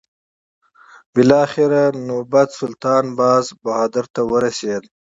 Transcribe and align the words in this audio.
بالاخره 1.13 1.83
نوبت 2.07 2.49
سلطان 2.59 3.05
باز 3.19 3.45
بهادر 3.63 4.05
ته 4.13 4.21
ورسېد. 4.31 4.83